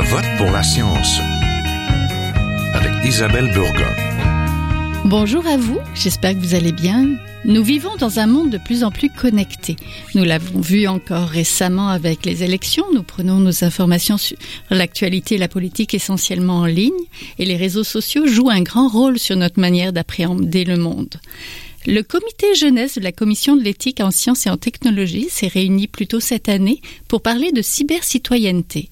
[0.00, 1.18] Je vote pour la science
[2.72, 3.92] avec Isabelle Burgon.
[5.04, 7.16] Bonjour à vous, j'espère que vous allez bien.
[7.44, 9.74] Nous vivons dans un monde de plus en plus connecté.
[10.14, 12.84] Nous l'avons vu encore récemment avec les élections.
[12.94, 14.36] Nous prenons nos informations sur
[14.70, 16.92] l'actualité et la politique essentiellement en ligne
[17.40, 21.16] et les réseaux sociaux jouent un grand rôle sur notre manière d'appréhender le monde.
[21.88, 25.88] Le comité jeunesse de la Commission de l'éthique en sciences et en technologie s'est réuni
[25.88, 28.90] plus tôt cette année pour parler de cybercitoyenneté.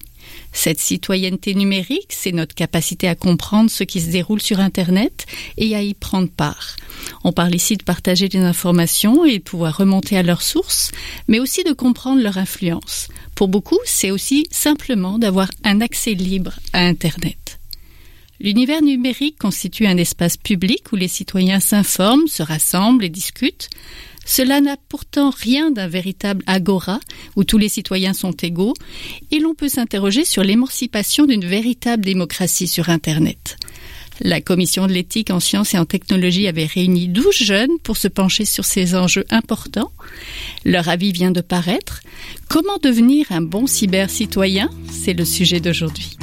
[0.51, 5.25] Cette citoyenneté numérique, c'est notre capacité à comprendre ce qui se déroule sur Internet
[5.57, 6.75] et à y prendre part.
[7.23, 10.91] On parle ici de partager des informations et de pouvoir remonter à leurs sources,
[11.27, 13.07] mais aussi de comprendre leur influence.
[13.35, 17.59] Pour beaucoup, c'est aussi simplement d'avoir un accès libre à Internet.
[18.39, 23.69] L'univers numérique constitue un espace public où les citoyens s'informent, se rassemblent et discutent.
[24.27, 26.99] Cela n'a pourtant rien d'un véritable agora
[27.37, 28.73] où tous les citoyens sont égaux
[29.31, 33.57] et l'on peut s'interroger sur l'émancipation d'une véritable démocratie sur Internet.
[34.19, 38.07] La commission de l'éthique en sciences et en technologie avait réuni 12 jeunes pour se
[38.07, 39.91] pencher sur ces enjeux importants.
[40.65, 42.01] Leur avis vient de paraître.
[42.49, 44.69] Comment devenir un bon cyber-citoyen?
[44.91, 46.17] C'est le sujet d'aujourd'hui.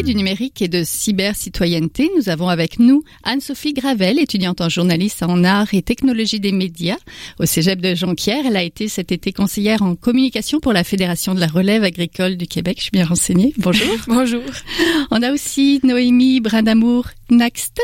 [0.00, 5.22] Parler du numérique et de cyber-citoyenneté, nous avons avec nous Anne-Sophie Gravel, étudiante en journaliste
[5.22, 6.96] en art et technologie des médias
[7.38, 8.44] au Cégep de Jonquière.
[8.46, 12.36] Elle a été cet été conseillère en communication pour la Fédération de la relève agricole
[12.36, 12.76] du Québec.
[12.78, 13.52] Je suis bien renseignée.
[13.58, 13.96] Bonjour.
[14.06, 14.42] Bonjour.
[15.10, 17.82] On a aussi Noémie Brindamour Naxtet.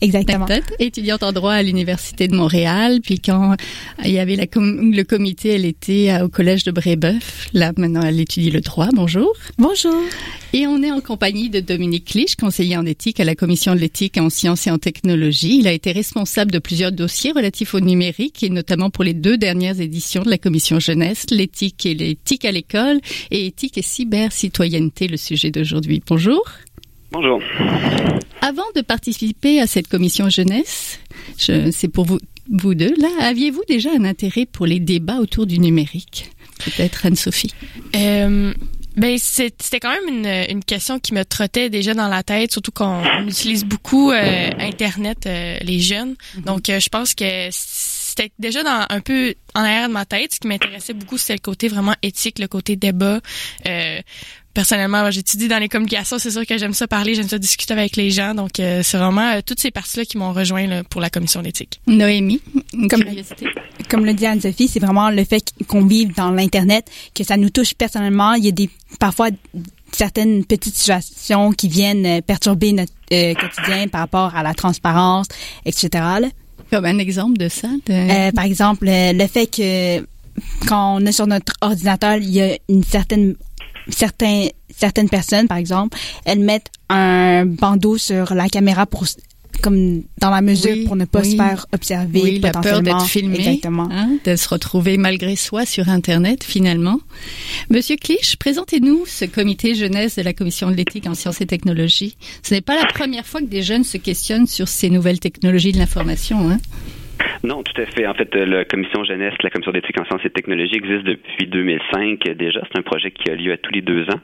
[0.00, 0.46] Exactement.
[0.78, 3.00] étudiante en droit à l'Université de Montréal.
[3.02, 3.56] Puis quand
[4.04, 7.48] il y avait la le comité, elle était au collège de Brébeuf.
[7.52, 8.88] Là, maintenant, elle étudie le droit.
[8.92, 9.32] Bonjour.
[9.58, 10.02] Bonjour.
[10.52, 13.80] Et on est en compagnie de Dominique Clich, conseiller en éthique à la Commission de
[13.80, 15.58] l'éthique en sciences et en technologie.
[15.58, 19.36] Il a été responsable de plusieurs dossiers relatifs au numérique et notamment pour les deux
[19.36, 23.00] dernières éditions de la Commission jeunesse, l'éthique et l'éthique à l'école
[23.30, 26.02] et éthique et cyber-citoyenneté, le sujet d'aujourd'hui.
[26.06, 26.42] Bonjour.
[27.18, 27.40] Bonjour.
[28.42, 31.00] Avant de participer à cette commission jeunesse,
[31.38, 32.18] c'est pour vous,
[32.50, 36.30] vous deux, là, aviez-vous déjà un intérêt pour les débats autour du numérique?
[36.62, 37.54] Peut-être Anne-Sophie.
[37.94, 38.52] Euh,
[38.98, 42.72] ben c'était quand même une, une, question qui me trottait déjà dans la tête, surtout
[42.72, 46.16] qu'on utilise beaucoup euh, Internet, euh, les jeunes.
[46.36, 46.44] Mm-hmm.
[46.44, 50.34] Donc, euh, je pense que c'était déjà dans un peu en arrière de ma tête.
[50.34, 53.20] Ce qui m'intéressait beaucoup, c'était le côté vraiment éthique, le côté débat
[54.56, 57.94] personnellement, j'étudie dans les communications, c'est sûr que j'aime ça parler, j'aime ça discuter avec
[57.94, 58.34] les gens.
[58.34, 61.78] Donc, euh, c'est vraiment euh, toutes ces parties-là qui m'ont rejoint pour la commission d'éthique.
[61.86, 62.40] Noémie,
[62.88, 63.04] comme,
[63.90, 67.50] comme le dit Anne-Sophie, c'est vraiment le fait qu'on vive dans l'Internet, que ça nous
[67.50, 68.32] touche personnellement.
[68.32, 69.28] Il y a des parfois
[69.92, 75.26] certaines petites situations qui viennent euh, perturber notre quotidien par rapport à la transparence,
[75.66, 76.02] etc.
[76.70, 77.68] Comme un exemple de ça?
[78.34, 80.00] par exemple, le fait que
[80.66, 83.36] quand on est sur notre ordinateur, il y a une certaine
[83.88, 89.06] certains, certaines personnes, par exemple, elles mettent un bandeau sur la caméra pour
[89.62, 93.38] comme dans la mesure pour ne pas se faire observer oui, la peur d'être filmé,
[93.38, 93.88] exactement.
[93.90, 97.00] Hein, de se retrouver malgré soi sur Internet finalement.
[97.70, 102.16] Monsieur Clich, présentez-nous ce comité jeunesse de la Commission de l'éthique en sciences et technologies.
[102.42, 105.72] Ce n'est pas la première fois que des jeunes se questionnent sur ces nouvelles technologies
[105.72, 106.50] de l'information.
[106.50, 106.58] Hein?
[107.44, 108.06] Non, tout à fait.
[108.06, 112.20] En fait, la commission jeunesse, la commission d'éthique en sciences et technologies existe depuis 2005
[112.36, 112.60] déjà.
[112.70, 114.20] C'est un projet qui a lieu à tous les deux ans.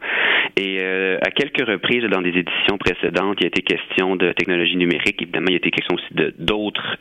[0.57, 4.33] Et euh, à quelques reprises dans des éditions précédentes, il y a été question de
[4.33, 5.21] technologie numérique.
[5.23, 6.99] Évidemment, il y a été question aussi de d'autres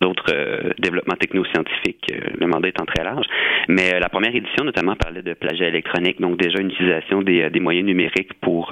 [0.00, 2.12] d'autres euh, développements technoscientifiques.
[2.12, 3.26] Euh, le mandat étant très large.
[3.68, 7.48] Mais euh, la première édition, notamment, parlait de plagiat électronique, donc déjà une utilisation des,
[7.50, 8.68] des moyens numériques pour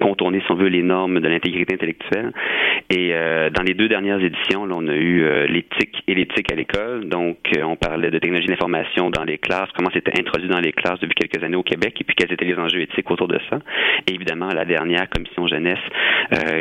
[0.00, 2.32] contourner, si on veut, les normes de l'intégrité intellectuelle.
[2.90, 3.12] Et
[3.54, 7.08] dans les deux dernières éditions, là, on a eu l'éthique et l'éthique à l'école.
[7.08, 11.00] Donc, on parlait de technologie d'information dans les classes, comment c'était introduit dans les classes
[11.00, 13.58] depuis quelques années au Québec, et puis quels étaient les enjeux éthiques autour de ça.
[14.06, 15.78] Évidemment, la dernière commission jeunesse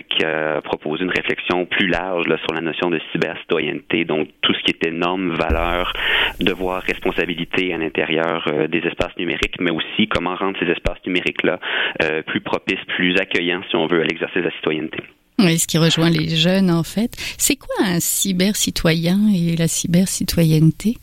[0.09, 4.63] qui a proposé une réflexion plus large sur la notion de cybercitoyenneté donc tout ce
[4.63, 5.93] qui était normes, valeurs,
[6.39, 11.59] devoirs, responsabilités à l'intérieur euh, des espaces numériques, mais aussi comment rendre ces espaces numériques-là
[12.03, 14.99] euh, plus propices, plus accueillants, si on veut, à l'exercice de la citoyenneté.
[15.39, 17.11] Oui, ce qui rejoint les jeunes, en fait.
[17.37, 20.97] C'est quoi un cyber-citoyen et la cyber-citoyenneté?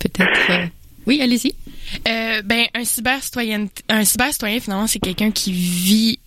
[0.00, 0.50] Peut-être.
[0.50, 0.66] Euh,
[1.06, 1.54] oui, allez-y.
[2.04, 6.18] Ben, un cyber-citoyen, un cyber-citoyen, finalement, c'est quelqu'un qui vit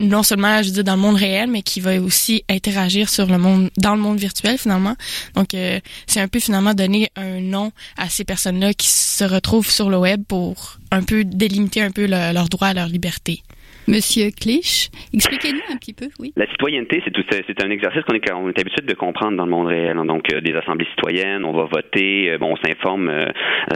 [0.00, 3.38] non seulement, je veux dans le monde réel, mais qui va aussi interagir sur le
[3.38, 4.96] monde, dans le monde virtuel finalement.
[5.34, 9.70] Donc, euh, c'est un peu finalement donner un nom à ces personnes-là qui se retrouvent
[9.70, 13.42] sur le web pour un peu délimiter un peu leurs droits à leur liberté.
[13.86, 16.32] Monsieur Clich, expliquez-nous un petit peu, oui.
[16.36, 19.98] La citoyenneté, c'est un exercice qu'on est, est habitué de comprendre dans le monde réel.
[19.98, 20.06] Hein.
[20.06, 23.26] Donc, euh, des assemblées citoyennes, on va voter, euh, on s'informe euh,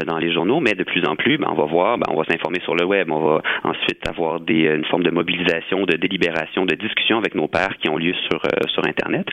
[0.06, 2.24] dans les journaux, mais de plus en plus, ben, on va voir, ben, on va
[2.24, 6.74] s'informer sur le web, on va ensuite avoir une forme de mobilisation, de délibération, de
[6.74, 8.40] discussion avec nos pairs qui ont lieu sur
[8.86, 9.26] Internet.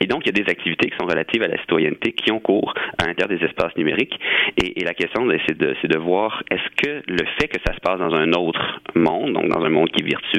[0.00, 2.40] Et donc, il y a des activités qui sont relatives à la citoyenneté qui ont
[2.40, 4.18] cours à l'intérieur des espaces numériques.
[4.56, 7.98] Et, la question, ben, c'est de, voir est-ce que le fait que ça se passe
[7.98, 10.02] dans un autre monde, donc dans un monde qui
[10.34, 10.38] vit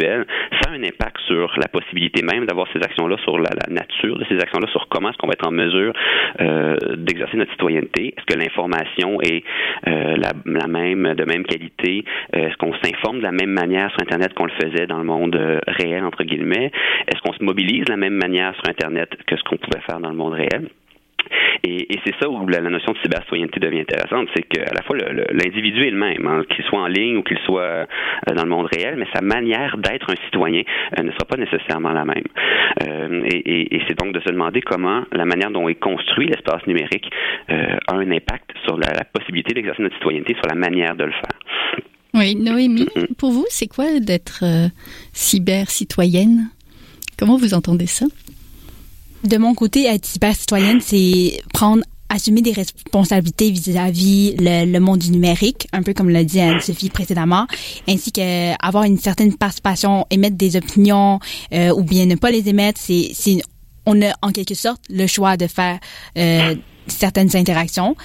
[0.61, 4.25] ça a un impact sur la possibilité même d'avoir ces actions-là, sur la, nature de
[4.25, 5.93] ces actions-là, sur comment est-ce qu'on va être en mesure
[6.41, 8.13] euh, d'exercer notre citoyenneté.
[8.17, 9.43] Est-ce que l'information est
[9.87, 12.03] euh, la, même, de même qualité?
[12.35, 15.03] Euh, est-ce qu'on s'informe de la même manière sur Internet qu'on le faisait dans le
[15.03, 15.37] monde
[15.67, 16.71] réel, entre guillemets?
[17.07, 19.99] Est-ce qu'on se mobilise de la même manière sur Internet que ce qu'on pouvait faire
[19.99, 20.69] dans le monde réel?
[21.63, 24.97] Et, et c'est ça où la, notion de cyber-citoyenneté devient intéressante, c'est qu'à la fois
[25.31, 27.85] l'individu est le même, hein, qu'il soit en ligne ou qu'il soit euh,
[28.33, 30.63] dans le monde réel, mais sa manière d'être un citoyen
[30.97, 32.23] euh, ne sera pas nécessairement la même.
[32.83, 36.65] Euh, et, et c'est donc de se demander comment la manière dont est construit l'espace
[36.67, 37.09] numérique
[37.49, 41.11] a un impact sur la, la possibilité d'exercer notre citoyenneté, sur la manière de le
[41.11, 41.81] faire.
[42.13, 43.15] Oui, Noémie, mm-hmm.
[43.15, 44.43] pour vous, c'est quoi d'être
[45.13, 46.49] cyber-citoyenne?
[47.17, 48.05] Comment vous entendez ça?
[49.23, 55.11] De mon côté, être super citoyenne, c'est prendre assumer des responsabilités vis-à-vis le, monde du
[55.11, 57.45] numérique, un peu comme l'a dit Anne-Sophie précédemment,
[57.87, 61.19] ainsi qu'avoir une certaine participation, émettre des opinions
[61.53, 62.81] euh, ou bien ne pas les émettre.
[62.81, 63.11] C'est,
[63.85, 65.79] on a en quelque sorte le choix de faire
[66.17, 66.55] euh,
[66.87, 67.95] certaines interactions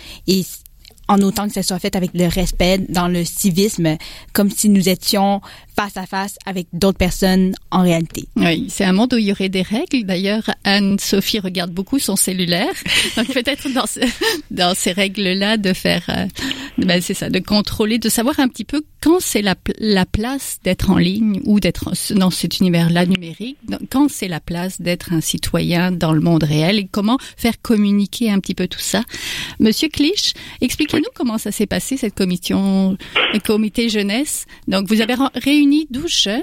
[1.08, 3.96] en autant que ça soit fait avec le respect, dans le civisme,
[4.32, 5.40] comme si nous étions
[5.76, 8.28] face à face avec d'autres personnes en réalité.
[8.36, 10.04] Oui, c'est un monde où il y aurait des règles.
[10.04, 12.72] D'ailleurs, Anne-Sophie regarde beaucoup son cellulaire.
[13.16, 13.84] Donc peut-être dans,
[14.50, 16.26] dans ces règles-là de faire, euh,
[16.78, 20.58] ben c'est ça, de contrôler, de savoir un petit peu quand c'est la, la place
[20.64, 23.58] d'être en ligne ou d'être dans cet univers-là numérique,
[23.90, 28.30] quand c'est la place d'être un citoyen dans le monde réel et comment faire communiquer
[28.30, 29.02] un petit peu tout ça.
[29.60, 32.96] Monsieur Clich, expliquez-nous comment ça s'est passé cette commission,
[33.44, 34.46] comité jeunesse.
[34.68, 36.42] Donc vous avez réuni réunit 12 jeunes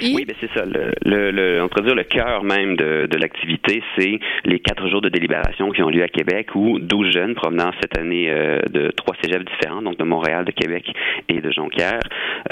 [0.00, 0.64] oui, ben c'est ça.
[0.64, 5.00] Le, le, on pourrait dire le cœur même de, de l'activité, c'est les quatre jours
[5.00, 8.90] de délibération qui ont lieu à Québec où 12 jeunes provenant cette année euh, de
[8.90, 10.92] trois cégeps différents, donc de Montréal, de Québec
[11.28, 12.00] et de Jonquière,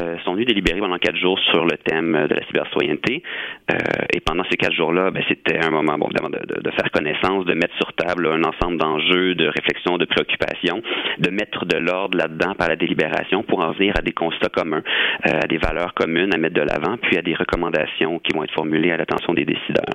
[0.02, 3.22] euh, sont venus délibérer pendant quatre jours sur le thème de la cybercitoyenneté.
[3.70, 3.76] Euh,
[4.12, 7.44] et pendant ces quatre jours-là, ben, c'était un moment bon, de, de, de, faire connaissance,
[7.46, 10.82] de mettre sur table un ensemble d'enjeux, de réflexions, de préoccupations,
[11.18, 14.82] de mettre de l'ordre là-dedans par la délibération pour en venir à des constats communs,
[15.22, 18.54] à des valeurs communes à mettre de l'avant, puis à des recommandations qui vont être
[18.54, 19.94] formulées à l'attention des décideurs.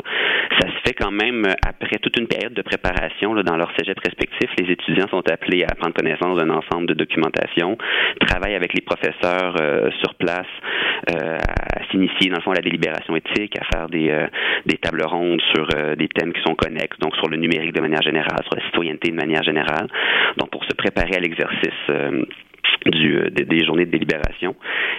[0.60, 4.50] Ça se fait quand même après toute une période de préparation dans leur cégep respectif.
[4.60, 7.78] Les étudiants sont appelés à prendre connaissance d'un ensemble de documentation,
[8.22, 10.48] travaillent avec les professeurs euh, sur place,
[11.12, 14.28] euh, à s'initier dans le fond à la délibération éthique, à faire des, euh,
[14.66, 15.68] des tables rondes sur
[15.98, 19.12] des thèmes qui sont connexes, donc sur le numérique de manière générale, sur la citoyenneté
[19.12, 19.88] de manière générale.
[20.38, 22.26] Donc pour se préparer à l'exercice
[22.86, 24.56] du, euh, des, journées de délibération.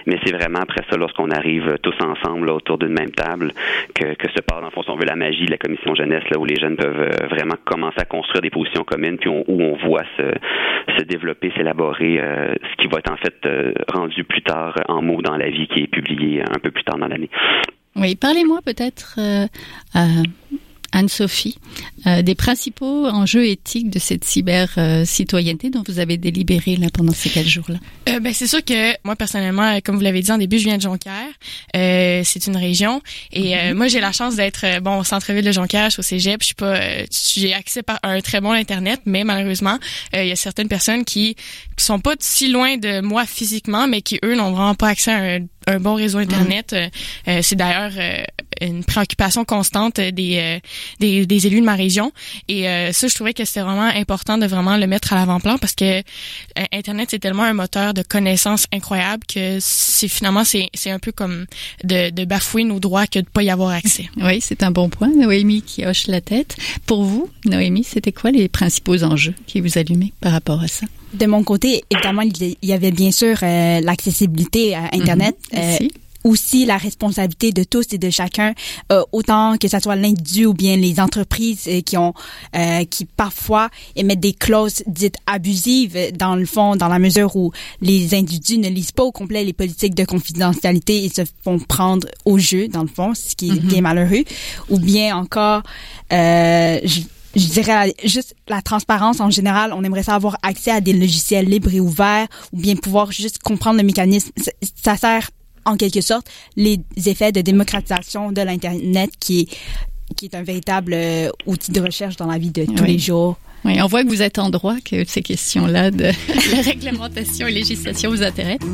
[0.06, 3.52] Mais c'est vraiment après ça, lorsqu'on arrive tous ensemble autour d'une même table,
[3.94, 6.24] que, que se passe, en fond, si on veut, la magie de la commission jeunesse,
[6.30, 9.44] là, où les jeunes peuvent euh, vraiment commencer à construire des positions communes, puis où
[9.48, 13.36] on voit se, se développer, s'élaborer euh, ce qui va être en fait
[13.88, 16.98] rendu plus tard en mots dans la vie, qui est publié un peu plus tard
[16.98, 17.30] dans l'année.
[17.94, 19.18] Oui, parlez-moi peut-être
[20.96, 21.58] Anne-Sophie,
[22.06, 27.28] euh, des principaux enjeux éthiques de cette cyber-citoyenneté dont vous avez délibéré là, pendant ces
[27.28, 27.76] quatre jours-là?
[28.08, 30.78] Euh, ben, c'est sûr que moi, personnellement, comme vous l'avez dit en début, je viens
[30.78, 31.28] de Jonquière.
[31.76, 33.02] Euh, c'est une région.
[33.30, 33.74] Et mm-hmm.
[33.74, 36.40] moi, j'ai la chance d'être bon au centre-ville de Jonquière, au cégep.
[36.40, 39.78] Je suis pas, j'ai accès à un très bon Internet, mais malheureusement,
[40.14, 41.34] il y a certaines personnes qui,
[41.76, 45.12] qui sont pas si loin de moi physiquement, mais qui, eux, n'ont vraiment pas accès
[45.12, 46.72] à un un bon réseau internet.
[46.72, 47.30] Mm.
[47.30, 48.22] Euh, c'est d'ailleurs euh,
[48.60, 50.58] une préoccupation constante des, euh,
[51.00, 52.12] des, des élus de ma région.
[52.48, 55.74] Et ça, je trouvais que c'était vraiment important de vraiment le mettre à l'avant-plan parce
[55.74, 56.02] que
[56.72, 61.12] internet c'est tellement un moteur de connaissances incroyable que c'est finalement c'est c'est un peu
[61.12, 61.46] comme
[61.84, 64.08] de, de bafouer nos droits que de pas y avoir accès.
[64.16, 65.08] Oui, c'est un bon point.
[65.08, 66.56] Noémie qui hoche la tête.
[66.86, 70.86] Pour vous, Noémie, c'était quoi les principaux enjeux qui vous allumaient par rapport à ça?
[71.14, 75.36] De mon côté, évidemment, il y avait bien sûr l'accessibilité à Internet.
[75.52, 75.88] Mhm.
[76.26, 78.52] Aussi la responsabilité de tous et de chacun,
[78.92, 82.14] euh, autant que ce soit l'individu ou bien les entreprises euh, qui ont,
[82.56, 87.52] euh, qui parfois émettent des clauses dites abusives dans le fond, dans la mesure où
[87.80, 92.08] les individus ne lisent pas au complet les politiques de confidentialité et se font prendre
[92.24, 94.24] au jeu dans le fond, ce qui est bien malheureux,
[94.68, 95.62] ou bien encore,
[96.12, 97.00] euh, je,
[97.36, 99.72] je dirais juste la transparence en général.
[99.72, 103.38] On aimerait ça avoir accès à des logiciels libres et ouverts ou bien pouvoir juste
[103.38, 104.30] comprendre le mécanisme.
[104.36, 104.50] Ça,
[104.82, 105.30] ça sert
[105.66, 109.48] en quelque sorte les effets de démocratisation de l'internet qui est
[110.16, 112.92] qui est un véritable euh, outil de recherche dans la vie de tous Oui.
[112.92, 113.36] les jours.
[113.64, 116.04] Oui, on voit que vous êtes en droit, que ces questions-là de
[116.54, 118.68] la réglementation et législation vous intéressent.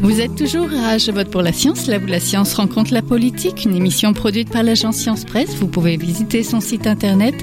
[0.00, 3.02] Vous êtes toujours à Je vote pour la science, là où la science rencontre la
[3.02, 5.54] politique, une émission produite par l'agence Science Presse.
[5.54, 7.34] Vous pouvez visiter son site internet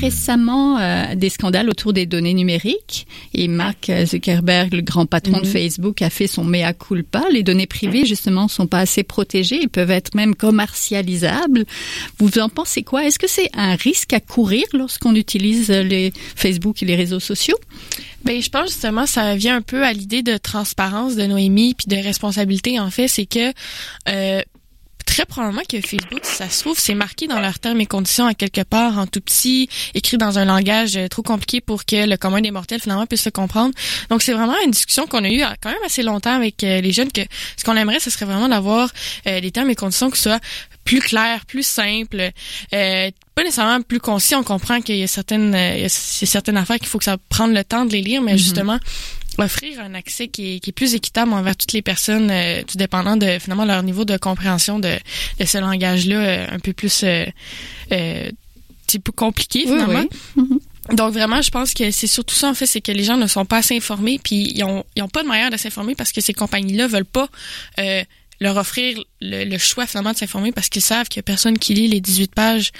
[0.00, 3.06] Récemment euh, des scandales autour des données numériques.
[3.34, 7.24] Et Mark Zuckerberg, le grand patron de Facebook, a fait son mea culpa.
[7.32, 9.62] Les données privées, justement, sont pas assez protégées.
[9.62, 11.64] Et peuvent être même commercialisables.
[12.18, 13.04] Vous en pensez quoi?
[13.04, 17.58] Est-ce que c'est un risque à courir lorsqu'on utilise les Facebook et les réseaux sociaux?
[18.24, 21.86] Ben, je pense justement ça vient un peu à l'idée de transparence de Noémie puis
[21.86, 23.52] de responsabilité en fait, c'est que
[24.08, 24.42] euh,
[25.06, 28.26] très probablement que Facebook, si ça se trouve, c'est marqué dans leurs termes et conditions
[28.26, 32.06] à quelque part en tout petit, écrit dans un langage euh, trop compliqué pour que
[32.06, 33.72] le commun des mortels finalement puisse le comprendre.
[34.10, 36.92] Donc c'est vraiment une discussion qu'on a eue quand même assez longtemps avec euh, les
[36.92, 37.22] jeunes que
[37.56, 38.90] ce qu'on aimerait, ce serait vraiment d'avoir
[39.26, 40.40] euh, des termes et conditions qui soient
[40.86, 42.30] plus clairs, plus simples,
[42.72, 44.34] euh, pas nécessairement plus concis.
[44.34, 47.04] On comprend qu'il y a certaines, euh, il y a certaines affaires qu'il faut que
[47.04, 48.78] ça prenne le temps de les lire, mais justement
[49.38, 52.78] offrir un accès qui est, qui est plus équitable envers toutes les personnes, euh, tout
[52.78, 54.94] dépendant de finalement leur niveau de compréhension de,
[55.38, 57.24] de ce langage-là, euh, un peu plus euh,
[57.92, 58.30] euh,
[59.14, 60.04] compliqué finalement.
[60.92, 63.26] Donc vraiment, je pense que c'est surtout ça en fait, c'est que les gens ne
[63.26, 66.12] sont pas assez informés, puis ils ont ils ont pas de manière de s'informer parce
[66.12, 67.28] que ces compagnies-là veulent pas
[67.80, 68.04] euh,
[68.40, 71.58] leur offrir le, le choix finalement de s'informer parce qu'ils savent qu'il y a personne
[71.58, 72.70] qui lit les 18 pages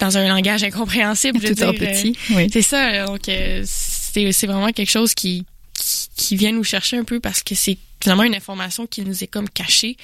[0.00, 1.38] dans un langage incompréhensible.
[1.40, 2.48] je veux Tout en euh, petit, oui.
[2.52, 3.06] c'est ça.
[3.06, 5.46] Donc euh, c'est c'est vraiment quelque chose qui,
[5.76, 9.22] qui qui vient nous chercher un peu parce que c'est finalement une information qui nous
[9.22, 9.96] est comme cachée,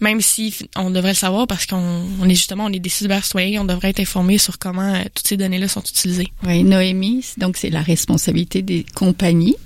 [0.00, 3.62] même si on devrait le savoir parce qu'on on est justement on est des cybercitoyens,
[3.62, 6.28] on devrait être informés sur comment euh, toutes ces données-là sont utilisées.
[6.44, 9.56] Oui, Noémie, donc c'est la responsabilité des compagnies.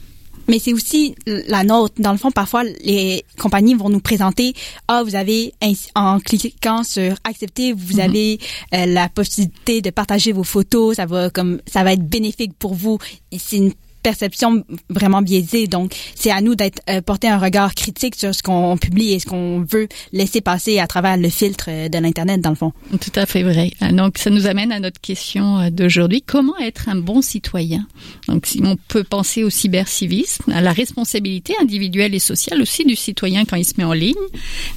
[0.49, 1.95] Mais c'est aussi la nôtre.
[1.99, 4.55] Dans le fond, parfois, les compagnies vont nous présenter,
[4.87, 5.53] ah, vous avez,
[5.97, 8.39] en cliquant sur accepter, vous avez
[8.73, 10.97] euh, la possibilité de partager vos photos.
[10.97, 12.99] Ça va comme, ça va être bénéfique pour vous.
[13.37, 13.73] C'est une
[14.07, 15.67] perception vraiment biaisée.
[15.67, 19.19] Donc, c'est à nous d'être euh, porter un regard critique sur ce qu'on publie et
[19.19, 22.73] ce qu'on veut laisser passer à travers le filtre euh, de l'internet, dans le fond.
[23.01, 23.73] Tout à fait vrai.
[23.81, 26.23] Ah, Donc, ça nous amène à notre question euh, d'aujourd'hui.
[26.23, 27.85] Comment être un bon citoyen?
[28.29, 32.95] Donc, si on peut penser au cybercivisme, à la responsabilité individuelle et sociale aussi du
[32.95, 34.15] citoyen quand il se met en ligne.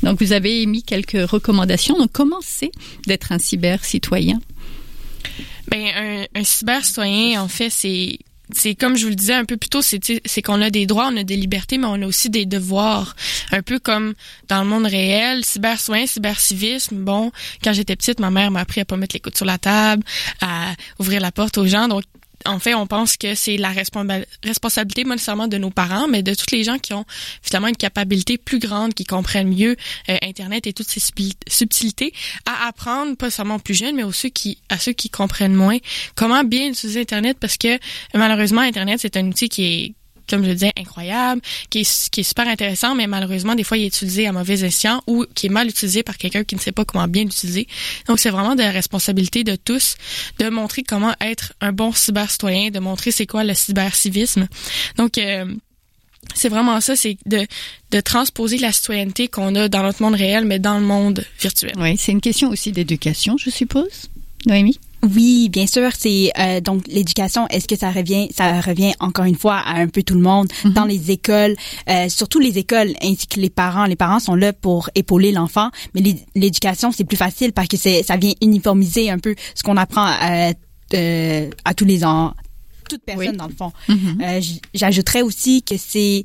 [0.01, 1.95] Donc, vous avez émis quelques recommandations.
[1.99, 2.71] Donc, comment c'est
[3.05, 4.39] d'être un cyber-citoyen?
[5.67, 8.17] Ben un, un cyber-citoyen, en fait, c'est
[8.51, 11.09] c'est comme je vous le disais un peu plus tôt, c'est qu'on a des droits,
[11.11, 13.15] on a des libertés, mais on a aussi des devoirs.
[13.51, 14.13] Un peu comme
[14.47, 16.97] dans le monde réel, cyber-soin, cyber-civisme.
[16.97, 17.31] Bon,
[17.63, 20.03] quand j'étais petite, ma mère m'a appris à pas mettre les coudes sur la table,
[20.41, 21.87] à ouvrir la porte aux gens.
[22.45, 26.23] En fait, on pense que c'est la responsa- responsabilité, pas nécessairement de nos parents, mais
[26.23, 27.05] de tous les gens qui ont
[27.41, 29.75] finalement une capacité plus grande, qui comprennent mieux
[30.09, 32.13] euh, Internet et toutes ses subtil- subtilités,
[32.45, 34.31] à apprendre, pas seulement aux plus jeunes, mais aussi
[34.69, 35.77] à ceux qui comprennent moins,
[36.15, 37.77] comment bien utiliser Internet, parce que
[38.13, 39.93] malheureusement, Internet, c'est un outil qui est
[40.29, 44.27] comme je disais, incroyable, qui est, super intéressant, mais malheureusement, des fois, il est utilisé
[44.27, 47.07] à mauvais escient ou qui est mal utilisé par quelqu'un qui ne sait pas comment
[47.07, 47.67] bien l'utiliser.
[48.07, 49.95] Donc, c'est vraiment de la responsabilité de tous
[50.37, 54.47] de montrer comment être un bon cyber-citoyen, de montrer c'est quoi le cyber-civisme.
[54.97, 55.45] Donc, euh,
[56.35, 60.59] c'est vraiment ça, c'est de transposer la citoyenneté qu'on a dans notre monde réel, mais
[60.59, 61.73] dans le monde virtuel.
[61.77, 64.09] Oui, c'est une question aussi d'éducation, je suppose?
[64.45, 64.79] Noémie?
[65.15, 67.47] Oui, bien sûr, c'est euh, donc l'éducation.
[67.47, 70.47] Est-ce que ça revient, ça revient encore une fois à un peu tout le monde
[70.75, 71.55] dans les écoles,
[71.89, 73.85] euh, surtout les écoles ainsi que les parents.
[73.85, 77.77] Les parents sont là pour épauler l'enfant, mais l'é- l'éducation c'est plus facile parce que
[77.77, 80.51] c'est ça vient uniformiser un peu ce qu'on apprend à,
[80.93, 82.33] euh, à tous les ans
[82.89, 83.37] toute personne Oui.
[83.37, 83.71] dans le fond.
[83.89, 86.23] Euh, j- J'ajouterais aussi que c'est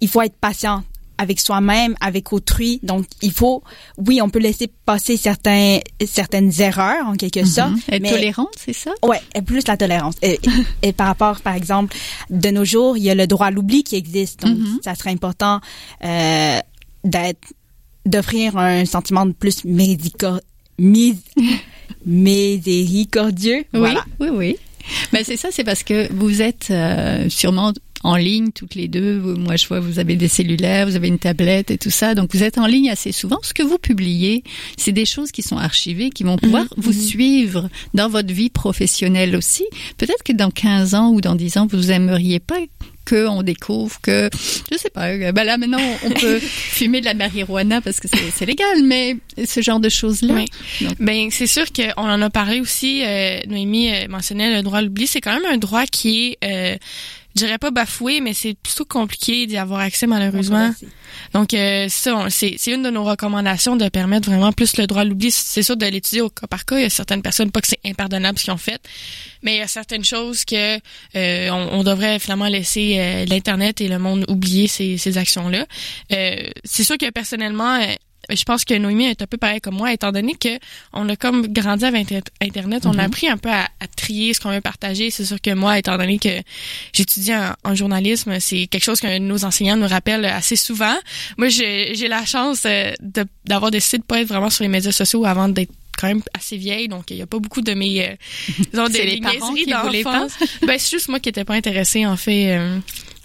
[0.00, 0.84] il faut être patient
[1.20, 2.80] avec soi-même, avec autrui.
[2.82, 3.62] Donc, il faut,
[3.98, 7.74] oui, on peut laisser passer certains, certaines erreurs, en quelque sorte.
[7.92, 8.92] Être mais- tolérante, c'est ça?
[9.04, 10.14] Ouais, et plus la tolérance.
[10.22, 10.40] Et,
[10.82, 11.94] et par rapport, par exemple,
[12.30, 14.40] de nos jours, il y a le droit à l'oubli qui existe.
[14.40, 15.60] Donc, ça serait important
[16.04, 16.58] euh,
[17.04, 17.52] d'être,
[18.06, 20.38] d'offrir un sentiment de plus médico,
[20.78, 21.18] mis,
[22.06, 23.64] miséricordieux.
[23.74, 24.04] Oui, Voilà.
[24.20, 24.56] oui, oui.
[25.12, 29.18] Ben, c'est ça, c'est parce que vous êtes euh, sûrement en ligne toutes les deux.
[29.18, 32.14] Vous- Moi, je vois, vous avez des cellulaires, vous avez une tablette et tout ça.
[32.14, 33.38] Donc, vous êtes en ligne assez souvent.
[33.42, 34.42] Ce que vous publiez,
[34.76, 39.36] c'est des choses qui sont archivées, qui vont pouvoir vous suivre dans votre vie professionnelle
[39.36, 39.64] aussi.
[39.98, 42.58] Peut-être que dans 15 ans ou dans 10 ans, vous aimeriez pas
[43.06, 44.28] que on découvre que,
[44.70, 48.46] je sais pas, ben là maintenant on peut fumer de la marijuana parce que c'est
[48.46, 50.34] légal, mais ce genre de choses-là.
[50.34, 50.44] Oui.
[50.82, 53.02] Donc- Ben c'est sûr qu'on en a parlé aussi.
[53.04, 55.06] Euh, Noémie euh, mentionnait le droit à l'oubli.
[55.06, 56.76] C'est quand même un droit qui est, euh,
[57.36, 60.74] je dirais pas bafoué, mais c'est plutôt compliqué d'y avoir accès malheureusement.
[61.32, 65.04] Donc euh, ça, c'est une de nos recommandations de permettre vraiment plus le droit à
[65.04, 65.30] l'oubli.
[65.30, 66.78] C'est sûr de l'étudier au cas par cas.
[66.78, 68.80] Il y a certaines personnes pas que c'est impardonnable ce qu'ils ont fait,
[69.42, 73.80] mais il y a certaines choses que euh, on, on devrait finalement laisser euh, l'internet
[73.80, 75.66] et le monde oublier ces, ces actions-là.
[76.12, 77.80] Euh, c'est sûr que personnellement.
[78.36, 80.48] Je pense que Noémie est un peu pareil comme moi, étant donné que
[80.92, 84.34] on a comme grandi avec Inter- Internet, on a appris un peu à, à trier
[84.34, 85.10] ce qu'on veut partager.
[85.10, 86.28] C'est sûr que moi, étant donné que
[86.92, 90.96] j'étudie en, en journalisme, c'est quelque chose que nos enseignants nous rappellent assez souvent.
[91.38, 92.92] Moi, j'ai la chance euh,
[93.44, 96.56] d'avoir décidé de pas être vraiment sur les médias sociaux avant d'être quand même assez
[96.56, 98.14] vieille, donc il y a pas beaucoup de mes euh,
[98.72, 100.32] disons, C'est des, les parents qui d'enfance.
[100.66, 102.56] ben c'est juste moi qui étais pas intéressée en fait.
[102.56, 102.78] euh,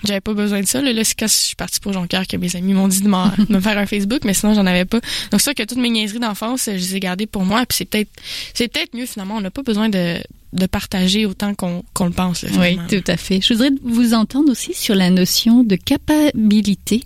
[0.04, 0.82] j'avais pas besoin de ça.
[0.82, 3.08] Là, là c'est quand je suis partie pour Jonquière que mes amis m'ont dit de,
[3.50, 5.00] me faire un Facebook, mais sinon j'en avais pas.
[5.32, 7.66] Donc c'est sûr que toutes mes niaiseries d'enfance, je les ai gardées pour moi.
[7.66, 8.10] Puis c'est peut-être
[8.54, 9.38] c'est peut-être mieux finalement.
[9.38, 10.18] On n'a pas besoin de,
[10.56, 12.44] de partager autant qu'on qu'on le pense.
[12.44, 13.42] là, Oui, tout à fait.
[13.42, 17.02] Je voudrais vous entendre aussi sur la notion de capacité.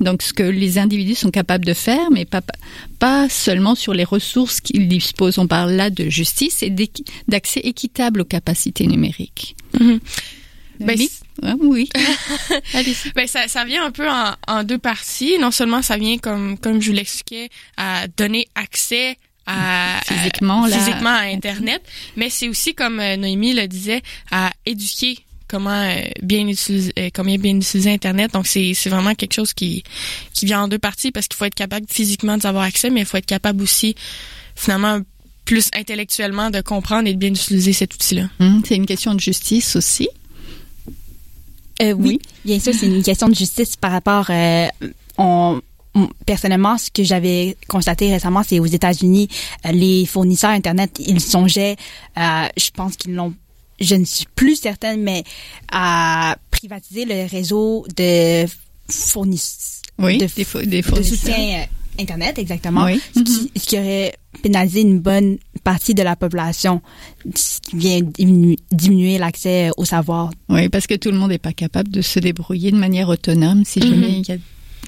[0.00, 2.42] Donc, ce que les individus sont capables de faire, mais pas,
[2.98, 5.38] pas seulement sur les ressources qu'ils disposent.
[5.38, 6.70] On parle là de justice et
[7.28, 9.56] d'accès équitable aux capacités numériques.
[9.78, 10.00] Mhm.
[10.82, 11.10] Ben, Oui,
[11.42, 11.88] Ah, oui.
[12.74, 12.94] Allez.
[13.14, 15.38] Ben ça, ça vient un peu en, en deux parties.
[15.38, 20.68] Non seulement ça vient comme comme je vous l'expliquais à donner accès à Physiquement, à,
[20.68, 20.78] là.
[20.78, 21.82] physiquement à internet,
[22.16, 27.10] mais c'est aussi comme euh, Noémie le disait à éduquer comment euh, bien utiliser euh,
[27.12, 28.32] comment bien utiliser internet.
[28.32, 29.82] Donc c'est c'est vraiment quelque chose qui
[30.32, 33.00] qui vient en deux parties parce qu'il faut être capable physiquement d'y avoir accès, mais
[33.00, 33.96] il faut être capable aussi
[34.54, 35.00] finalement
[35.44, 38.28] plus intellectuellement de comprendre et de bien utiliser cet outil-là.
[38.38, 40.08] Hum, C'est une question de justice aussi.
[41.80, 44.26] Euh, oui, bien sûr, c'est une question de justice par rapport.
[44.30, 44.66] Euh,
[45.18, 45.60] on,
[45.94, 49.28] on- personnellement, ce que j'avais constaté récemment, c'est aux États-Unis,
[49.66, 51.76] euh, les fournisseurs Internet, ils songeaient,
[52.18, 53.34] euh, je pense qu'ils l'ont,
[53.80, 55.24] je ne suis plus certaine, mais
[55.70, 58.44] à privatiser le réseau de
[58.88, 59.82] fournisseurs.
[59.98, 61.18] Oui, de, des, fo- des de fournisseurs.
[61.18, 61.64] soutien euh,
[62.00, 62.84] Internet, exactement.
[62.84, 63.00] Oui.
[63.14, 66.80] Ce, qui, ce qui aurait pénalisé une bonne partie de la population,
[67.34, 71.38] ce qui vient diminu- diminuer l'accès au savoir Oui, parce que tout le monde n'est
[71.38, 73.64] pas capable de se débrouiller de manière autonome.
[73.64, 74.36] Si jamais il y a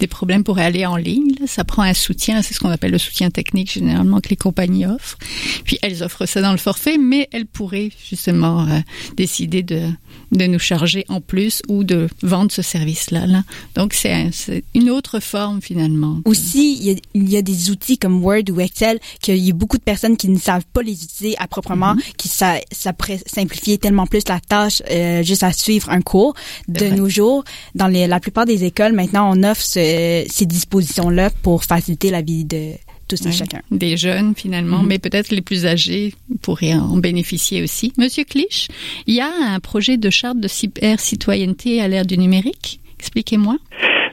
[0.00, 2.90] des problèmes pour aller en ligne, là, ça prend un soutien, c'est ce qu'on appelle
[2.92, 5.18] le soutien technique généralement que les compagnies offrent.
[5.64, 8.80] Puis elles offrent ça dans le forfait, mais elles pourraient justement euh,
[9.16, 9.88] décider de,
[10.32, 13.26] de nous charger en plus ou de vendre ce service-là.
[13.26, 13.44] Là.
[13.74, 14.30] Donc c'est un-
[14.74, 16.20] une autre forme finalement.
[16.24, 19.50] Aussi, il y, a, il y a des outils comme Word ou Excel qu'il y
[19.50, 22.92] a beaucoup de personnes qui ne savent pas les utiliser à proprement, qui ça, ça
[22.92, 26.34] pourrait simplifier tellement plus la tâche euh, juste à suivre un cours.
[26.68, 29.83] De nos jours, dans les, la plupart des écoles, maintenant, on offre ce-
[30.28, 32.72] ces dispositions-là pour faciliter la vie de
[33.08, 33.60] tous et Ouais, chacun.
[33.70, 34.86] Des jeunes finalement, Mhm.
[34.88, 37.92] mais peut-être les plus âgés pourraient en bénéficier aussi.
[37.98, 38.68] Monsieur Clich,
[39.06, 42.80] il y a un projet de charte de cyber-citoyenneté à l'ère du numérique?
[42.98, 43.56] Expliquez-moi.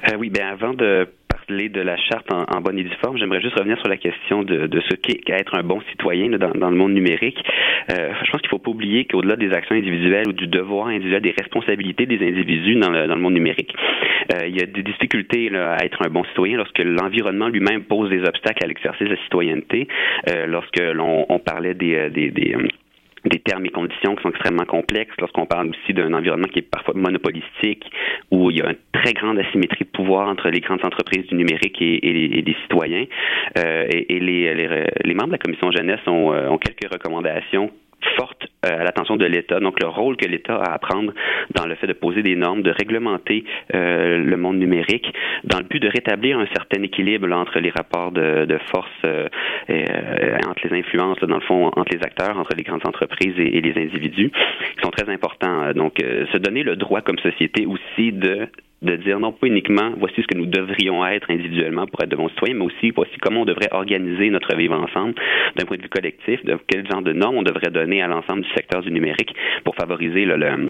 [0.10, 1.08] Euh, oui, bien avant de
[1.52, 4.82] de la charte en, bonne et due forme, j'aimerais juste revenir sur la question de,
[4.90, 7.44] ce qu'est qu'être un bon citoyen dans, le monde numérique.
[7.92, 10.88] Euh, je pense qu'il ne faut pas oublier qu'au-delà des actions individuelles ou du devoir
[10.88, 13.74] individuel, des responsabilités des individus dans le, monde numérique,
[14.34, 18.10] euh, il y a des difficultés à être un bon citoyen lorsque l'environnement lui-même pose
[18.10, 19.88] des obstacles à l'exercice de la citoyenneté.
[20.30, 22.10] Euh, lorsque l'on on parlait des,
[23.26, 26.70] des termes et conditions qui sont extrêmement complexes, lorsqu'on parle aussi d'un environnement qui est
[26.70, 27.86] parfois monopolistique,
[28.32, 31.36] où il y a une très grande asymétrie de pouvoir entre les grandes entreprises du
[31.36, 33.06] numérique et, et les, citoyens.
[33.58, 36.92] Euh, et et les, les, les membres de la commission jeunesse ont, euh, ont quelques
[36.92, 37.72] recommandations
[38.16, 39.60] fortes euh, à l'attention de l'État.
[39.60, 41.14] Donc, le rôle que l'État a à prendre
[41.56, 45.66] dans le fait de poser des normes, de réglementer euh, le monde numérique, dans le
[45.66, 49.28] but de rétablir un certain équilibre là, entre les rapports de, de force, euh,
[49.70, 53.36] euh, entre les influences, là, dans le fond, entre les acteurs, entre les grandes entreprises
[53.38, 55.72] et, et les individus, qui sont très importants.
[55.74, 58.48] Donc, euh, se donner le droit comme société aussi de
[58.82, 62.16] de dire non pas uniquement voici ce que nous devrions être individuellement pour être de
[62.16, 65.16] bons citoyens, mais aussi voici comment on devrait organiser notre vivre ensemble
[65.56, 68.42] d'un point de vue collectif, de quel genre de normes on devrait donner à l'ensemble
[68.42, 70.70] du secteur du numérique pour favoriser le, le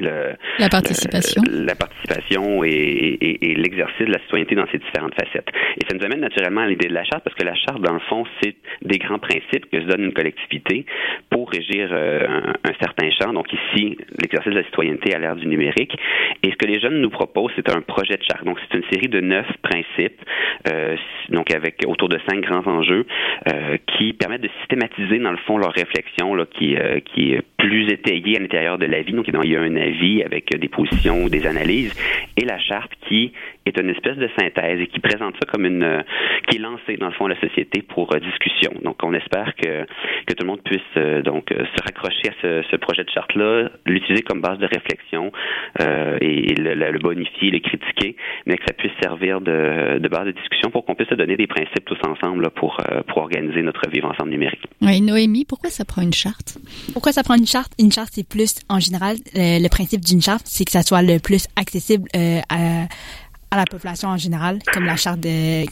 [0.00, 5.48] la participation, la participation et, l'exercice de la citoyenneté dans ses différentes facettes.
[5.78, 7.94] Et ça nous amène naturellement à l'idée de la charte, parce que la charte, dans
[7.94, 10.84] le fond, c'est des grands principes que se donne une collectivité
[11.30, 12.26] pour régir euh,
[12.64, 13.32] un, certain champ.
[13.32, 15.96] Donc ici, l'exercice de la citoyenneté à l'ère du numérique.
[16.42, 18.44] Et ce que les jeunes nous proposent, c'est un projet de charte.
[18.44, 20.20] Donc c'est une série de neuf principes,
[20.68, 20.96] euh,
[21.30, 23.06] donc avec autour de cinq grands enjeux,
[23.48, 26.76] euh, qui permettent de systématiser dans le fond leur réflexion, là, qui,
[27.14, 29.12] qui est plus étayée à l'intérieur de la vie.
[29.12, 31.94] Donc il y a un avis avec des positions, des analyses,
[32.36, 33.32] et la charte qui
[33.68, 36.04] est une espèce de synthèse et qui présente ça comme une,
[36.48, 38.72] qui est lancée dans le fond de la société pour discussion.
[38.82, 39.84] Donc on espère que
[40.26, 44.22] que tout le monde puisse donc se raccrocher à ce, ce projet de charte-là, l'utiliser
[44.22, 45.32] comme base de réflexion
[45.80, 50.26] euh, et le, le, bonifier, le critiquer, mais que ça puisse servir de, de base
[50.26, 53.18] de discussion pour qu'on puisse se donner des principes tous ensemble là, pour, euh, pour
[53.18, 54.62] organiser notre vivre ensemble numérique.
[54.82, 56.58] Oui, Noémie, pourquoi ça prend une charte?
[56.92, 57.72] Pourquoi ça prend une charte?
[57.78, 61.18] Une charte, c'est plus, en général, le, principe d'une charte, c'est que ça soit le
[61.18, 62.86] plus accessible euh, à
[63.50, 65.20] à la population en général, comme la charte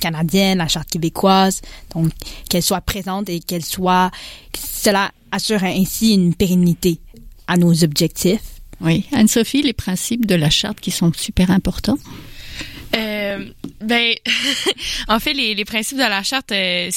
[0.00, 1.60] canadienne, la charte québécoise,
[1.94, 2.12] donc
[2.48, 4.10] qu'elle soit présente et qu'elle soit,
[4.56, 7.00] cela assure ainsi une pérennité
[7.46, 8.60] à nos objectifs.
[8.80, 11.98] Oui, Anne-Sophie, les principes de la charte qui sont super importants?
[12.96, 13.44] Euh,
[13.80, 14.14] ben,
[15.08, 16.90] en fait, les, les, principes de la charte, euh,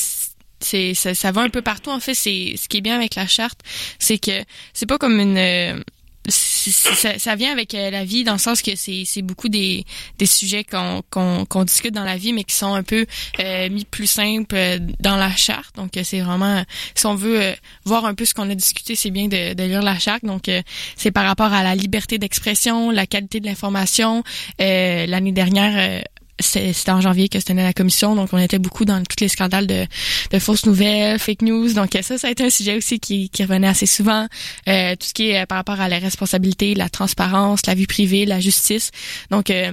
[0.59, 1.89] c'est ça, ça, va un peu partout.
[1.89, 3.59] En fait, c'est ce qui est bien avec la charte,
[3.99, 5.81] c'est que c'est pas comme une euh,
[6.27, 9.85] ça, ça, vient avec euh, la vie dans le sens que c'est, c'est beaucoup des,
[10.17, 13.05] des sujets qu'on, qu'on, qu'on discute dans la vie mais qui sont un peu
[13.39, 15.75] euh, mis plus simples euh, dans la charte.
[15.75, 16.63] Donc c'est vraiment
[16.95, 17.53] si on veut
[17.85, 20.25] voir un peu ce qu'on a discuté c'est bien de, de lire la charte.
[20.25, 20.49] Donc
[20.95, 24.23] c'est par rapport à la liberté d'expression la qualité de l'information.
[24.59, 26.03] L'année dernière
[26.39, 29.67] c'était en janvier que c'était la commission, donc on était beaucoup dans tous les scandales
[29.67, 29.86] de,
[30.32, 31.73] de, fausses nouvelles, fake news.
[31.73, 34.28] Donc ça, ça a été un sujet aussi qui, qui revenait assez souvent.
[34.67, 37.88] Euh, tout ce qui est euh, par rapport à la responsabilité, la transparence, la vie
[37.88, 38.91] privée, la justice.
[39.32, 39.71] Donc euh,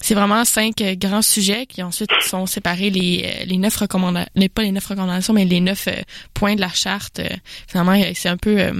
[0.00, 4.72] c'est vraiment cinq grands sujets qui ensuite sont séparés les, les neuf recommandations, pas les
[4.72, 5.88] neuf recommandations, mais les neuf
[6.34, 7.20] points de la charte.
[7.66, 8.70] finalement, c'est un peu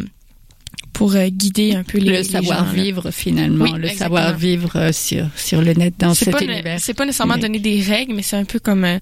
[0.93, 5.73] pour euh, guider un peu les le savoir-vivre finalement, le savoir-vivre euh, sur sur le
[5.73, 6.81] net dans cet univers.
[6.81, 8.99] C'est pas nécessairement donner des règles, mais c'est un peu comme euh,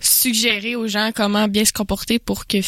[0.00, 2.58] suggérer aux gens comment bien se comporter pour que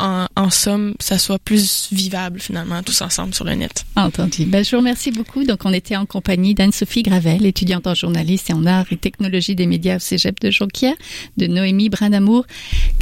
[0.00, 3.84] en, en, somme, ça soit plus vivable finalement, tous ensemble sur le net.
[3.94, 4.44] Entendu.
[4.44, 5.44] Ben, je vous remercie beaucoup.
[5.44, 9.54] Donc, on était en compagnie d'Anne-Sophie Gravel, étudiante en journaliste et en art et technologie
[9.54, 10.96] des médias au Cégep de Jonquière,
[11.36, 12.44] de Noémie Brindamour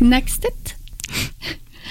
[0.00, 0.76] Knackstedt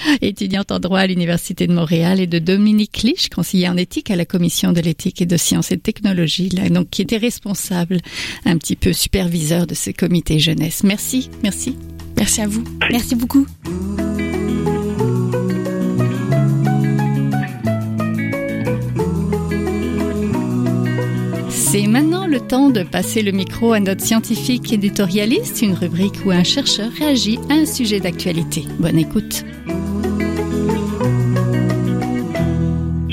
[0.20, 4.16] étudiante en droit à l'Université de Montréal, et de Dominique Lich, conseiller en éthique à
[4.16, 7.98] la Commission de l'éthique et de sciences et de technologie, là, donc qui était responsable,
[8.44, 10.82] un petit peu superviseur de ce comité jeunesse.
[10.84, 11.76] Merci, merci.
[12.16, 12.64] Merci à vous.
[12.90, 13.46] Merci beaucoup.
[21.72, 26.30] C'est maintenant le temps de passer le micro à notre scientifique éditorialiste, une rubrique où
[26.30, 28.66] un chercheur réagit à un sujet d'actualité.
[28.78, 29.42] Bonne écoute.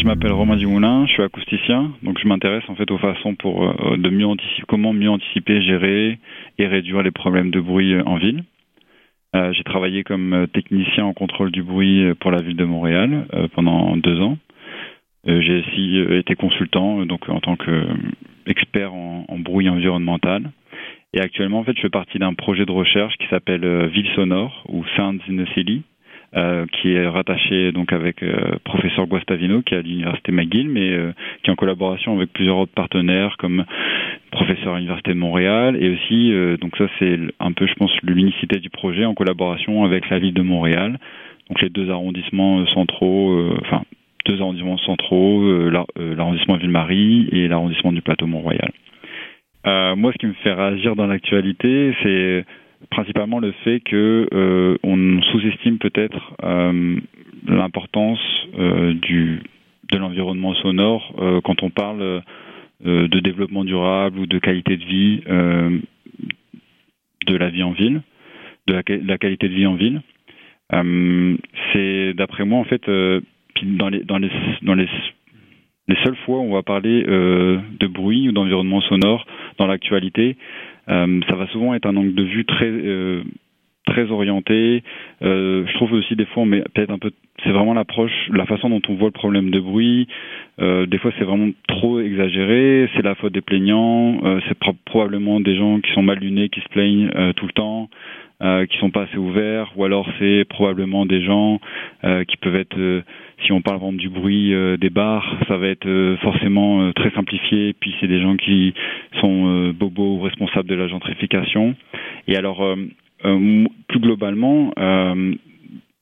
[0.09, 3.95] M'appelle Romain Dumoulin, je suis acousticien, donc je m'intéresse en fait aux façons pour euh,
[3.95, 6.17] de mieux anticiper, comment mieux anticiper, gérer
[6.57, 8.43] et réduire les problèmes de bruit euh, en ville.
[9.35, 13.95] Euh, j'ai travaillé comme technicien en contrôle du bruit pour la ville de Montréal pendant
[13.97, 14.39] deux ans.
[15.27, 20.49] j'ai aussi été consultant, donc en tant qu'expert en, en, bruit environnemental.
[21.13, 24.63] Et actuellement, en fait, je fais partie d'un projet de recherche qui s'appelle Ville sonore
[24.69, 25.83] ou Sounds in the City,
[26.35, 30.91] euh, qui est rattaché donc avec euh, professeur Guastavino qui est à l'université McGill, mais
[30.91, 31.11] euh,
[31.41, 33.65] qui est en collaboration avec plusieurs autres partenaires comme
[34.29, 38.59] professeur à l'université de Montréal et aussi donc ça c'est un peu je pense l'unicité
[38.59, 40.99] du projet en collaboration avec la ville de Montréal,
[41.49, 43.81] donc les deux arrondissements centraux, enfin
[44.27, 45.43] deux arrondissements centraux,
[45.97, 48.69] l'arrondissement Ville-Marie et l'arrondissement du plateau Mont-Royal.
[49.65, 52.45] moi, ce qui me fait réagir dans l'actualité, c'est
[52.89, 56.99] principalement le fait que euh, on sous-estime peut-être euh,
[57.47, 58.19] l'importance
[58.57, 59.41] euh, du
[59.91, 62.21] de l'environnement sonore quand on parle
[62.85, 65.21] de développement durable ou de qualité de vie
[67.25, 68.03] de la vie en ville,
[68.67, 68.73] de
[69.07, 70.03] la, qualité de vie en ville.
[71.73, 72.83] c'est d'après moi en fait
[73.63, 74.29] dans les dans les
[74.61, 74.87] dans les
[75.89, 79.25] les seules fois où on va parler de bruit ou d'environnement sonore
[79.57, 80.37] dans l'actualité,
[80.89, 83.23] euh, ça va souvent être un angle de vue très euh,
[83.85, 84.83] très orienté.
[85.21, 87.11] Euh, je trouve aussi des fois, mais peut-être un peu,
[87.43, 90.07] c'est vraiment l'approche, la façon dont on voit le problème de bruit.
[90.61, 92.89] Euh, des fois, c'est vraiment trop exagéré.
[92.95, 94.19] C'est la faute des plaignants.
[94.23, 97.89] Euh, c'est probablement des gens qui sont mal lunés, qui se plaignent tout le temps,
[98.41, 99.71] qui sont pas assez ouverts.
[99.75, 101.59] Ou alors, c'est probablement des gens
[102.01, 103.03] qui peuvent être
[103.45, 107.73] si on parle du bruit des bars, ça va être forcément très simplifié.
[107.79, 108.73] Puis c'est des gens qui
[109.19, 111.75] sont bobos ou responsables de la gentrification.
[112.27, 112.63] Et alors,
[113.23, 114.73] plus globalement,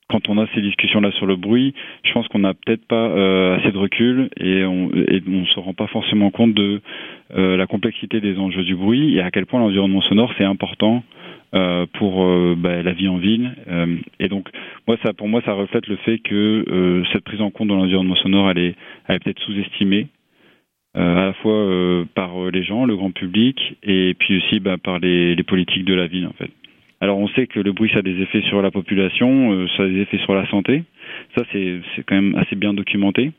[0.10, 1.74] quand on a ces discussions-là sur le bruit,
[2.04, 5.74] je pense qu'on n'a peut-être pas euh, assez de recul et on ne se rend
[5.74, 6.82] pas forcément compte de
[7.36, 11.04] euh, la complexité des enjeux du bruit et à quel point l'environnement sonore c'est important
[11.04, 11.37] euh,
[11.94, 13.52] pour bah, la vie en ville.
[14.20, 14.50] et donc,
[14.88, 18.16] moi, ça, pour moi, ça reflète le fait que cette prise en compte de l'environnement
[18.16, 18.76] sonore, elle est,
[19.08, 20.08] elle est peut-être sous-estimée.
[20.94, 25.36] à la fois par les gens, le grand public, et puis aussi bah, par les,
[25.44, 26.52] politiques de la ville, en fait.
[27.00, 29.84] Alors on sait que le bruit ça a des effets sur la population, euh, ça
[29.84, 30.84] a des effets sur la santé.
[31.38, 33.32] Ça c'est quand même assez bien documenté.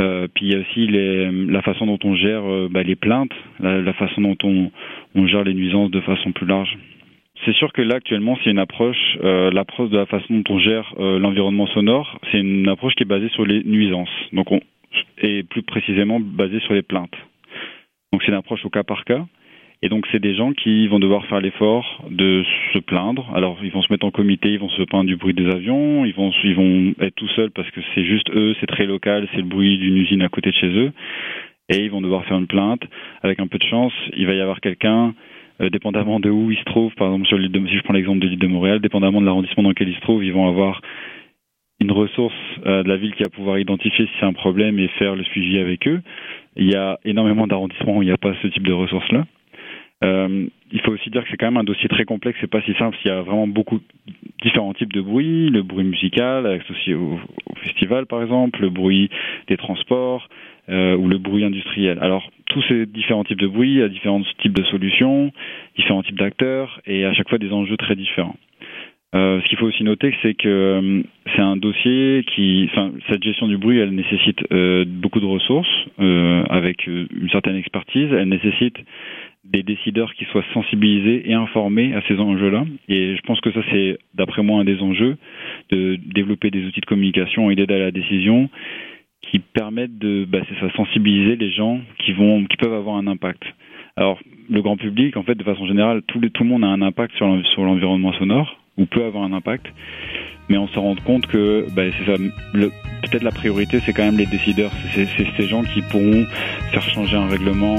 [0.00, 2.96] Euh, puis il y a aussi les, la façon dont on gère euh, bah, les
[2.96, 4.70] plaintes, la, façon dont on,
[5.14, 6.78] on, gère les nuisances de façon plus large.
[7.44, 10.58] C'est sûr que là actuellement c'est une approche, euh, l'approche de la façon dont on
[10.58, 14.10] gère l'environnement sonore, c'est une approche qui est basée sur les nuisances.
[14.32, 14.60] Donc on,
[15.22, 17.16] et plus précisément basée sur les plaintes.
[18.12, 19.24] Donc c'est une approche au cas par cas.
[19.82, 23.30] Et donc c'est des gens qui vont devoir faire l'effort de se plaindre.
[23.34, 26.04] Alors ils vont se mettre en comité, ils vont se plaindre du bruit des avions,
[26.04, 29.26] ils vont ils vont être tout seuls parce que c'est juste eux, c'est très local,
[29.32, 30.92] c'est le bruit d'une usine à côté de chez eux.
[31.70, 32.82] Et ils vont devoir faire une plainte.
[33.22, 35.12] Avec un peu de chance, il va y avoir quelqu'un, euh,
[35.68, 38.20] dépendamment de où il se trouve, par exemple sur l'île de, si je prends l'exemple
[38.20, 40.80] de l'île de Montréal, dépendamment de l'arrondissement dans lequel il se trouve, ils vont avoir
[41.80, 42.34] une ressource
[42.66, 45.24] euh, de la ville qui va pouvoir identifier si c'est un problème et faire le
[45.24, 46.00] suivi avec eux.
[46.56, 49.24] Il y a énormément d'arrondissements où il n'y a pas ce type de ressources-là.
[50.02, 52.62] Euh, il faut aussi dire que c'est quand même un dossier très complexe, c'est pas
[52.62, 52.96] si simple.
[53.04, 53.80] Il y a vraiment beaucoup
[54.42, 59.10] différents types de bruit, le bruit musical associé au, au festival par exemple, le bruit
[59.48, 60.28] des transports
[60.70, 61.98] euh, ou le bruit industriel.
[62.00, 65.32] Alors tous ces différents types de bruit, il y a différents types de solutions,
[65.76, 68.36] différents types d'acteurs et à chaque fois des enjeux très différents.
[69.12, 71.02] Euh, ce qu'il faut aussi noter, c'est que
[71.34, 74.38] c'est un dossier qui, enfin, cette gestion du bruit, elle nécessite
[74.86, 78.08] beaucoup de ressources, avec une certaine expertise.
[78.12, 78.76] Elle nécessite
[79.44, 82.64] des décideurs qui soient sensibilisés et informés à ces enjeux-là.
[82.88, 85.16] Et je pense que ça, c'est d'après moi un des enjeux,
[85.70, 88.50] de développer des outils de communication et d'aide à la décision
[89.22, 93.42] qui permettent de bah, ça, sensibiliser les gens qui vont qui peuvent avoir un impact.
[93.96, 96.68] Alors le grand public, en fait, de façon générale, tout le, tout le monde a
[96.68, 99.66] un impact sur l'environnement sonore ou peut avoir un impact,
[100.48, 102.16] mais on se rend compte que bah, c'est ça.
[102.52, 104.72] Peut-être la priorité, c'est quand même les décideurs.
[104.92, 106.24] C'est ces gens qui pourront
[106.72, 107.76] faire changer un règlement.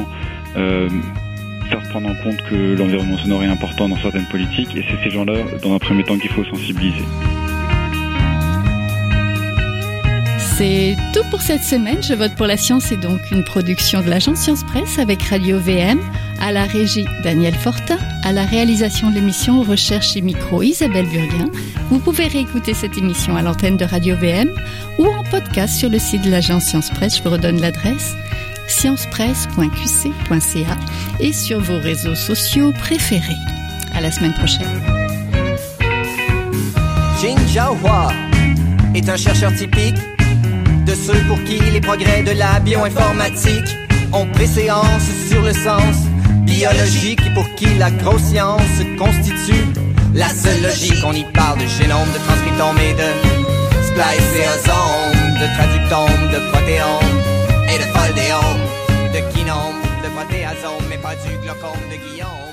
[0.58, 0.90] Euh,
[1.78, 5.38] prendre en compte que l'environnement sonore est important dans certaines politiques et c'est ces gens-là,
[5.62, 7.04] dans un premier temps, qu'il faut sensibiliser.
[10.58, 12.04] C'est tout pour cette semaine.
[12.04, 15.58] Je vote pour la science est donc une production de l'agence Science Presse avec Radio
[15.58, 16.00] VM,
[16.40, 21.50] à la régie Daniel Fortin, à la réalisation de l'émission Recherche et Micro Isabelle Burguin.
[21.90, 24.52] Vous pouvez réécouter cette émission à l'antenne de Radio VM
[25.00, 27.18] ou en podcast sur le site de l'agence Science Presse.
[27.18, 28.16] Je vous redonne l'adresse
[28.68, 30.78] sciencepresse.qc.ca
[31.20, 33.36] et sur vos réseaux sociaux préférés.
[33.94, 34.82] À la semaine prochaine.
[37.22, 38.10] Jin Jiahua
[38.96, 39.98] est un chercheur typique
[40.86, 43.78] de ceux pour qui les progrès de la bioinformatique
[44.14, 45.96] ont préséance sur le sens
[46.42, 48.62] biologique et pour qui la grosse science
[48.98, 49.66] constitue
[50.14, 51.04] la seule logique.
[51.06, 53.10] On y parle de génome, de transcriptome et de
[53.88, 57.41] spliceosome, de traductome, de protéome
[57.74, 58.64] et de foldéome,
[59.14, 62.51] de kinome, de protéasome, mais pas du glaucome de Guillaume.